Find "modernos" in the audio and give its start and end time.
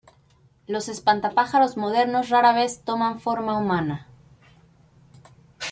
1.77-2.29